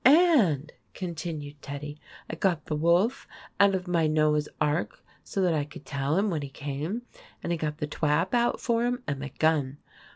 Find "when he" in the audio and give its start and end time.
6.31-6.49